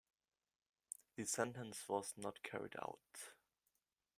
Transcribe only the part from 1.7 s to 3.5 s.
was not carried out.